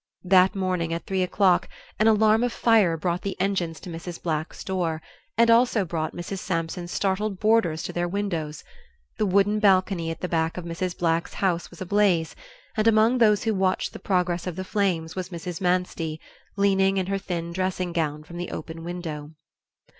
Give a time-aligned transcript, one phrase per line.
[0.23, 1.69] That morning at three o'clock
[1.99, 4.19] an alarm of fire brought the engines to Mrs.
[4.19, 4.99] Black's door,
[5.37, 6.39] and also brought Mrs.
[6.39, 8.63] Sampson's startled boarders to their windows.
[9.19, 10.97] The wooden balcony at the back of Mrs.
[10.97, 12.35] Black's house was ablaze,
[12.75, 15.61] and among those who watched the progress of the flames was Mrs.
[15.61, 16.19] Manstey,
[16.57, 19.29] leaning in her thin dressing gown from the open window.